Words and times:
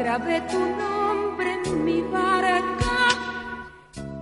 grabé 0.00 0.40
tu 0.50 0.58
nombre 0.58 1.58
en 1.66 1.84
mi 1.84 2.00
barca. 2.00 2.64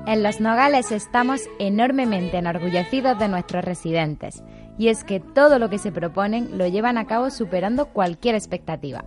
En 0.06 0.22
Los 0.22 0.40
Nogales 0.40 0.90
estamos 0.90 1.43
enormemente 1.61 2.38
enorgullecidos 2.38 3.18
de 3.18 3.29
nuestros 3.29 3.64
residentes, 3.64 4.43
y 4.76 4.89
es 4.89 5.04
que 5.04 5.20
todo 5.20 5.58
lo 5.58 5.70
que 5.70 5.79
se 5.79 5.93
proponen 5.93 6.58
lo 6.58 6.67
llevan 6.67 6.98
a 6.98 7.06
cabo 7.06 7.30
superando 7.30 7.86
cualquier 7.86 8.34
expectativa. 8.34 9.04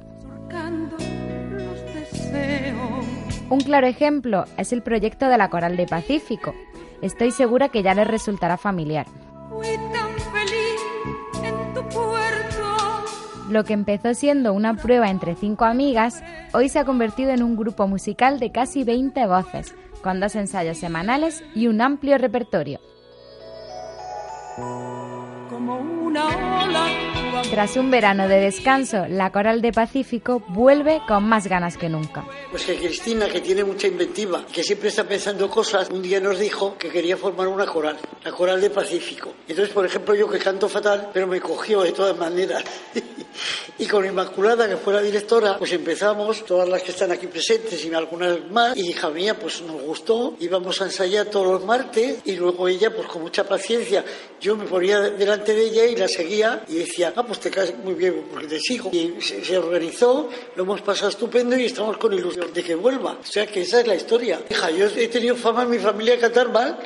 Un 3.49 3.59
claro 3.59 3.87
ejemplo 3.87 4.45
es 4.57 4.71
el 4.71 4.81
proyecto 4.81 5.27
de 5.27 5.37
la 5.37 5.49
Coral 5.49 5.75
de 5.75 5.87
Pacífico. 5.87 6.53
Estoy 7.01 7.31
segura 7.31 7.67
que 7.67 7.83
ya 7.83 7.93
les 7.93 8.07
resultará 8.07 8.55
familiar. 8.55 9.07
Lo 13.51 13.65
que 13.65 13.73
empezó 13.73 14.13
siendo 14.13 14.53
una 14.53 14.77
prueba 14.77 15.09
entre 15.09 15.35
cinco 15.35 15.65
amigas, 15.65 16.23
hoy 16.53 16.69
se 16.69 16.79
ha 16.79 16.85
convertido 16.85 17.31
en 17.31 17.43
un 17.43 17.57
grupo 17.57 17.85
musical 17.85 18.39
de 18.39 18.53
casi 18.53 18.85
20 18.85 19.27
voces, 19.27 19.75
con 20.01 20.21
dos 20.21 20.35
ensayos 20.35 20.77
semanales 20.77 21.43
y 21.53 21.67
un 21.67 21.81
amplio 21.81 22.17
repertorio. 22.17 22.79
Como 25.49 25.79
una 25.79 26.27
ola. 26.27 27.11
Tras 27.49 27.75
un 27.75 27.91
verano 27.91 28.29
de 28.29 28.39
descanso, 28.39 29.05
la 29.09 29.31
Coral 29.31 29.61
de 29.61 29.73
Pacífico 29.73 30.41
vuelve 30.47 31.01
con 31.05 31.25
más 31.25 31.47
ganas 31.47 31.75
que 31.75 31.89
nunca. 31.89 32.25
Pues 32.49 32.63
que 32.63 32.77
Cristina, 32.77 33.27
que 33.27 33.41
tiene 33.41 33.65
mucha 33.65 33.87
inventiva, 33.87 34.45
que 34.45 34.63
siempre 34.63 34.87
está 34.87 35.03
pensando 35.03 35.49
cosas, 35.49 35.89
un 35.89 36.01
día 36.01 36.21
nos 36.21 36.39
dijo 36.39 36.77
que 36.77 36.89
quería 36.89 37.17
formar 37.17 37.49
una 37.49 37.65
coral, 37.65 37.97
la 38.23 38.31
coral 38.31 38.61
de 38.61 38.69
Pacífico. 38.69 39.33
Entonces, 39.49 39.73
por 39.73 39.85
ejemplo, 39.85 40.15
yo 40.15 40.29
que 40.29 40.39
canto 40.39 40.69
fatal, 40.69 41.09
pero 41.11 41.27
me 41.27 41.41
cogió 41.41 41.81
de 41.81 41.91
todas 41.91 42.17
maneras. 42.17 42.63
y 43.77 43.85
con 43.85 44.05
Inmaculada, 44.05 44.67
que 44.67 44.77
fue 44.77 44.93
la 44.93 45.01
directora, 45.01 45.57
pues 45.57 45.71
empezamos, 45.71 46.45
todas 46.45 46.67
las 46.67 46.83
que 46.83 46.91
están 46.91 47.11
aquí 47.11 47.27
presentes 47.27 47.83
y 47.83 47.93
algunas 47.93 48.39
más, 48.49 48.77
y 48.77 48.89
hija 48.89 49.09
mía, 49.09 49.37
pues 49.37 49.61
nos 49.61 49.81
gustó, 49.81 50.35
íbamos 50.39 50.81
a 50.81 50.85
ensayar 50.85 51.27
todos 51.27 51.47
los 51.47 51.65
martes, 51.65 52.19
y 52.25 52.33
luego 52.33 52.67
ella, 52.67 52.93
pues 52.93 53.07
con 53.07 53.21
mucha 53.21 53.43
paciencia, 53.43 54.03
yo 54.39 54.55
me 54.55 54.65
ponía 54.65 54.99
delante 55.01 55.53
de 55.53 55.65
ella 55.65 55.85
y 55.85 55.95
la 55.95 56.07
seguía, 56.07 56.63
y 56.67 56.75
decía, 56.75 57.13
ah, 57.15 57.23
pues 57.23 57.39
te 57.39 57.51
caes 57.51 57.75
muy 57.83 57.93
bien, 57.93 58.25
porque 58.31 58.47
te 58.47 58.59
sigo. 58.59 58.89
Y 58.93 59.21
se, 59.21 59.43
se 59.43 59.57
organizó, 59.57 60.29
lo 60.55 60.63
hemos 60.63 60.81
pasado 60.81 61.09
estupendo 61.09 61.57
y 61.57 61.65
estamos 61.65 61.97
con 61.97 62.13
ilusión 62.13 62.53
de 62.53 62.63
que 62.63 62.75
vuelva. 62.75 63.17
O 63.21 63.25
sea 63.25 63.47
que 63.47 63.61
esa 63.61 63.81
es 63.81 63.87
la 63.87 63.95
historia. 63.95 64.41
Hija, 64.49 64.71
yo 64.71 64.87
he 64.87 65.07
tenido 65.07 65.35
fama 65.35 65.63
en 65.63 65.69
mi 65.69 65.79
familia 65.79 66.13
de 66.13 66.19
cantar 66.19 66.49
mal, 66.49 66.77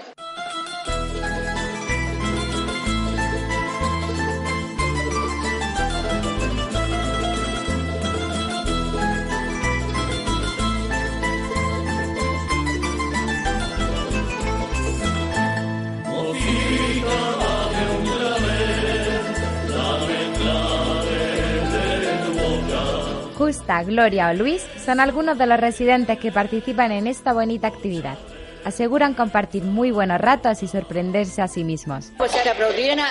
Justa, 23.46 23.84
Gloria 23.84 24.30
o 24.30 24.34
Luis 24.34 24.66
son 24.84 25.00
algunos 25.00 25.38
de 25.38 25.46
los 25.46 25.60
residentes 25.60 26.18
que 26.18 26.32
participan 26.32 26.92
en 26.92 27.06
esta 27.06 27.32
bonita 27.32 27.68
actividad. 27.68 28.18
Aseguran 28.64 29.14
compartir 29.14 29.62
muy 29.62 29.92
buenos 29.92 30.20
ratos 30.20 30.64
y 30.64 30.68
sorprenderse 30.68 31.44
a 31.44 31.48
sí 31.48 31.64
mismos. 31.64 32.12
Pues 32.18 32.32
se 32.32 32.50
aplaudían, 32.50 33.00
a, 33.00 33.06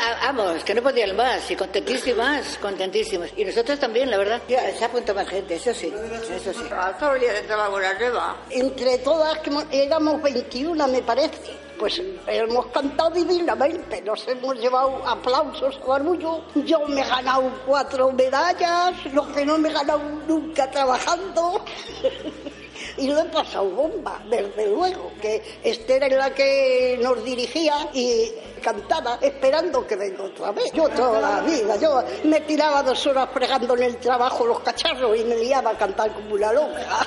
que 0.64 0.74
no 0.74 0.82
podían 0.82 1.14
más, 1.14 1.48
y 1.48 1.54
contentísimas, 1.54 2.58
contentísimas. 2.60 3.30
Y 3.36 3.44
nosotros 3.44 3.78
también, 3.78 4.10
la 4.10 4.16
verdad. 4.16 4.42
Ya, 4.48 4.58
se 4.76 4.82
ha 4.82 4.88
apuntado 4.88 5.20
más 5.20 5.28
gente, 5.28 5.54
eso 5.54 5.72
sí, 5.72 5.94
eso 6.34 6.52
sí. 6.52 6.64
Todos 6.98 7.12
los 7.12 7.20
días 7.20 7.36
entraba 7.40 7.68
una 7.68 7.94
nueva. 7.96 8.36
Entre 8.50 8.98
todas, 8.98 9.38
éramos 9.70 10.20
21, 10.20 10.88
me 10.88 11.02
parece. 11.02 11.63
Pues 11.84 12.00
hemos 12.28 12.64
cantado 12.68 13.10
divinamente, 13.10 14.00
nos 14.00 14.26
hemos 14.26 14.56
llevado 14.56 15.06
aplausos 15.06 15.76
a 15.76 15.86
barullo. 15.86 16.40
Yo 16.64 16.88
me 16.88 17.02
he 17.02 17.04
ganado 17.04 17.52
cuatro 17.66 18.10
medallas, 18.10 18.94
lo 19.12 19.30
que 19.30 19.44
no 19.44 19.58
me 19.58 19.68
he 19.68 19.72
ganado 19.74 20.00
nunca 20.26 20.70
trabajando. 20.70 21.62
Y 22.96 23.08
lo 23.08 23.20
he 23.20 23.24
pasado 23.26 23.68
bomba, 23.70 24.22
desde 24.30 24.68
luego, 24.68 25.12
que 25.20 25.42
Esther 25.62 26.04
es 26.04 26.16
la 26.16 26.34
que 26.34 26.98
nos 27.02 27.22
dirigía 27.22 27.88
y 27.92 28.30
cantaba 28.62 29.18
esperando 29.20 29.86
que 29.86 29.96
venga 29.96 30.24
otra 30.24 30.52
vez. 30.52 30.72
Yo 30.72 30.88
toda 30.88 31.20
la 31.20 31.40
vida, 31.42 31.76
yo 31.76 32.02
me 32.24 32.40
tiraba 32.40 32.82
dos 32.82 33.06
horas 33.06 33.28
fregando 33.32 33.76
en 33.76 33.82
el 33.82 33.96
trabajo 33.98 34.46
los 34.46 34.60
cacharros 34.60 35.18
y 35.18 35.24
me 35.24 35.36
liaba 35.36 35.70
a 35.70 35.78
cantar 35.78 36.14
como 36.14 36.34
una 36.34 36.52
loca. 36.52 37.06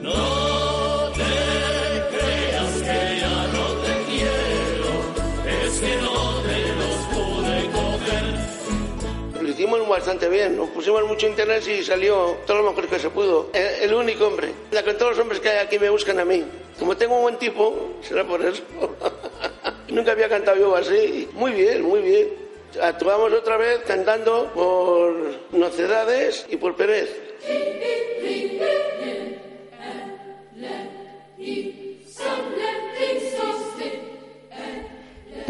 Lo 0.00 0.49
hicimos 9.60 9.86
bastante 9.86 10.26
bien, 10.30 10.56
nos 10.56 10.70
pusimos 10.70 11.04
mucho 11.04 11.26
internet 11.26 11.62
y 11.68 11.84
salió 11.84 12.38
todo 12.46 12.62
lo 12.62 12.70
mejor 12.70 12.88
que 12.88 12.98
se 12.98 13.10
pudo. 13.10 13.50
El, 13.52 13.90
el 13.90 13.94
único 13.94 14.26
hombre, 14.26 14.54
la 14.70 14.82
que 14.82 14.94
todos 14.94 15.10
los 15.10 15.20
hombres 15.20 15.38
que 15.38 15.50
hay 15.50 15.58
aquí 15.58 15.78
me 15.78 15.90
buscan 15.90 16.18
a 16.18 16.24
mí. 16.24 16.42
Como 16.78 16.96
tengo 16.96 17.16
un 17.16 17.22
buen 17.22 17.36
tipo, 17.36 17.90
será 18.02 18.24
por 18.24 18.42
eso. 18.42 18.62
Nunca 19.88 20.12
había 20.12 20.30
cantado 20.30 20.56
yo 20.56 20.74
así. 20.74 21.28
Muy 21.34 21.52
bien, 21.52 21.82
muy 21.82 22.00
bien. 22.00 22.28
Actuamos 22.80 23.34
otra 23.34 23.58
vez 23.58 23.80
cantando 23.86 24.50
por 24.54 25.14
Nocedades 25.52 26.46
y 26.48 26.56
por 26.56 26.74
Pérez. 26.74 27.10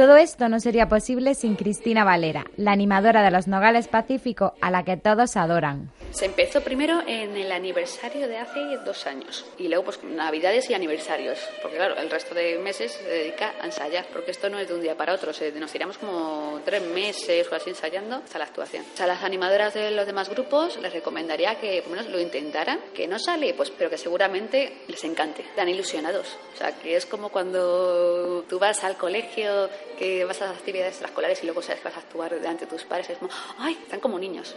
Todo 0.00 0.16
esto 0.16 0.48
no 0.48 0.60
sería 0.60 0.88
posible 0.88 1.34
sin 1.34 1.56
Cristina 1.56 2.04
Valera, 2.04 2.46
la 2.56 2.72
animadora 2.72 3.22
de 3.22 3.30
los 3.30 3.46
Nogales 3.46 3.86
Pacífico 3.86 4.54
a 4.62 4.70
la 4.70 4.82
que 4.82 4.96
todos 4.96 5.36
adoran. 5.36 5.90
Se 6.12 6.24
empezó 6.24 6.62
primero 6.62 7.02
en 7.06 7.36
el 7.36 7.52
aniversario 7.52 8.26
de 8.26 8.38
hace 8.38 8.78
dos 8.82 9.06
años 9.06 9.44
y 9.58 9.68
luego 9.68 9.84
pues 9.84 10.02
navidades 10.02 10.70
y 10.70 10.74
aniversarios, 10.74 11.38
porque 11.60 11.76
claro, 11.76 11.98
el 11.98 12.08
resto 12.08 12.34
de 12.34 12.58
meses 12.58 12.92
se 12.92 13.04
dedica 13.04 13.52
a 13.60 13.66
ensayar, 13.66 14.06
porque 14.10 14.30
esto 14.30 14.48
no 14.48 14.58
es 14.58 14.68
de 14.68 14.74
un 14.74 14.80
día 14.80 14.96
para 14.96 15.12
otro, 15.12 15.32
nos 15.60 15.70
tiramos 15.70 15.98
como 15.98 16.62
tres 16.64 16.82
meses 16.82 17.46
o 17.52 17.54
así 17.54 17.68
ensayando 17.68 18.16
hasta 18.16 18.38
la 18.38 18.46
actuación. 18.46 18.86
O 18.94 18.96
sea, 18.96 19.06
las 19.06 19.22
animadoras 19.22 19.74
de 19.74 19.90
los 19.90 20.06
demás 20.06 20.30
grupos 20.30 20.78
les 20.80 20.94
recomendaría 20.94 21.56
que 21.56 21.82
por 21.82 21.90
lo 21.90 21.98
menos 21.98 22.10
lo 22.10 22.18
intentaran, 22.18 22.80
que 22.94 23.06
no 23.06 23.18
sale, 23.18 23.52
pues 23.52 23.70
pero 23.70 23.90
que 23.90 23.98
seguramente 23.98 24.78
les 24.88 25.04
encante, 25.04 25.42
están 25.42 25.68
ilusionados. 25.68 26.38
O 26.54 26.56
sea, 26.56 26.72
que 26.72 26.96
es 26.96 27.04
como 27.04 27.28
cuando 27.28 28.44
tú 28.48 28.58
vas 28.58 28.82
al 28.82 28.96
colegio, 28.96 29.68
que 29.98 30.24
vas 30.24 30.40
a 30.42 30.46
las 30.46 30.56
actividades 30.56 30.92
extraescolares 30.92 31.42
y 31.42 31.46
luego 31.46 31.62
sabes 31.62 31.80
que 31.80 31.88
vas 31.88 31.96
a 31.96 32.00
actuar 32.00 32.34
delante 32.34 32.64
de 32.64 32.70
tus 32.70 32.84
padres, 32.84 33.10
es 33.10 33.18
como, 33.18 33.30
ay, 33.58 33.78
están 33.82 34.00
como 34.00 34.18
niños. 34.18 34.54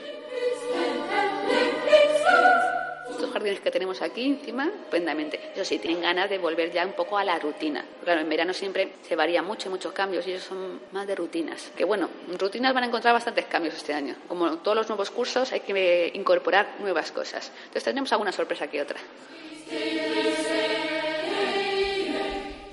Estos 3.09 3.31
jardines 3.31 3.59
que 3.59 3.71
tenemos 3.71 4.01
aquí 4.01 4.25
encima, 4.25 4.65
estupendamente. 4.65 5.39
Eso 5.53 5.63
sí, 5.65 5.79
tienen 5.79 6.01
ganas 6.01 6.29
de 6.29 6.37
volver 6.37 6.71
ya 6.71 6.85
un 6.85 6.93
poco 6.93 7.17
a 7.17 7.23
la 7.23 7.37
rutina. 7.37 7.85
Claro, 8.03 8.21
en 8.21 8.29
verano 8.29 8.53
siempre 8.53 8.93
se 9.07 9.15
varía 9.15 9.41
mucho, 9.41 9.69
muchos 9.69 9.93
cambios 9.93 10.25
y 10.27 10.31
ellos 10.31 10.43
son 10.43 10.79
más 10.91 11.05
de 11.05 11.15
rutinas. 11.15 11.71
Que 11.75 11.83
bueno, 11.83 12.09
en 12.29 12.39
rutinas 12.39 12.73
van 12.73 12.83
a 12.83 12.87
encontrar 12.87 13.13
bastantes 13.13 13.45
cambios 13.45 13.75
este 13.75 13.93
año. 13.93 14.15
Como 14.27 14.57
todos 14.57 14.75
los 14.75 14.87
nuevos 14.89 15.11
cursos 15.11 15.51
hay 15.51 15.59
que 15.59 16.11
incorporar 16.15 16.75
nuevas 16.79 17.11
cosas. 17.11 17.51
Entonces 17.65 17.83
tenemos 17.83 18.11
alguna 18.11 18.31
sorpresa 18.31 18.67
que 18.67 18.81
otra. 18.81 18.99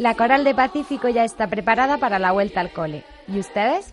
La 0.01 0.15
Coral 0.15 0.45
de 0.45 0.55
Pacífico 0.55 1.11
ya 1.11 1.25
está 1.25 1.47
preparada 1.47 1.99
para 1.99 2.19
la 2.19 2.33
vuelta 2.33 2.61
al 2.61 2.73
cole. 2.73 3.05
¿Y 3.29 3.39
ustedes? 3.39 3.93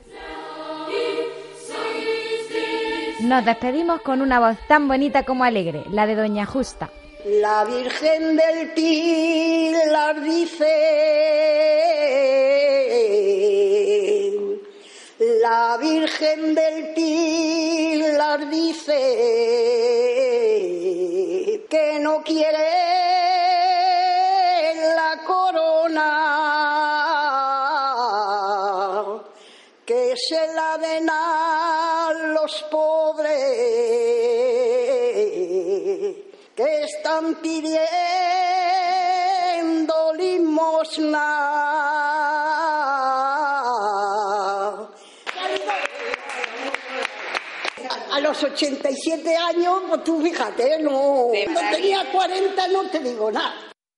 Nos 3.19 3.43
despedimos 3.43 3.99
con 4.03 4.21
una 4.21 4.39
voz 4.39 4.55
tan 4.69 4.87
bonita 4.87 5.23
como 5.23 5.43
alegre, 5.43 5.83
la 5.91 6.07
de 6.07 6.15
Doña 6.15 6.45
Justa. 6.45 6.89
La 7.25 7.65
Virgen 7.65 8.37
del 8.37 8.71
Pilar 8.73 10.21
dice, 10.21 10.71
la 15.41 15.77
Virgen 15.81 16.55
del 16.55 16.93
Pilar 16.93 18.49
dice 18.49 18.95
que 21.69 21.99
no 21.99 22.23
quiere 22.23 23.06
se 30.17 30.53
la 30.53 30.77
den 30.77 31.09
a 31.09 32.11
los 32.33 32.63
pobres 32.71 33.31
que 36.55 36.83
están 36.83 37.35
pidiendo 37.35 37.77
limosna. 40.15 41.23
A 48.11 48.19
los 48.19 48.43
87 48.43 49.35
años, 49.35 49.83
pues 49.87 50.03
tú 50.03 50.19
fíjate, 50.21 50.79
no, 50.79 51.27
no 51.49 51.59
tenía 51.71 52.11
40, 52.11 52.67
no 52.69 52.89
te 52.89 52.99
digo 52.99 53.31
nada. 53.31 53.66